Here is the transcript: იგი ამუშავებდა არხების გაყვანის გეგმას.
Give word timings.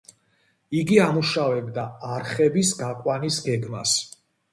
იგი 0.77 0.95
ამუშავებდა 1.07 1.83
არხების 2.13 2.71
გაყვანის 2.79 3.39
გეგმას. 3.49 3.95